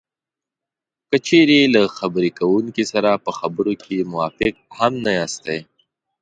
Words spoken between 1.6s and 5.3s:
له خبرې کوونکي سره په خبرو کې موافق هم نه